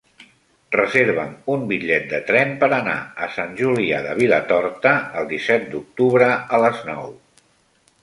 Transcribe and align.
Reserva'm 0.75 1.35
un 1.55 1.65
bitllet 1.71 2.07
de 2.13 2.21
tren 2.31 2.55
per 2.65 2.71
anar 2.79 2.97
a 3.27 3.31
Sant 3.37 3.55
Julià 3.61 4.03
de 4.09 4.19
Vilatorta 4.25 4.97
el 5.23 5.33
disset 5.37 5.71
d'octubre 5.77 6.35
a 6.59 6.65
les 6.67 6.87
nou. 6.93 7.19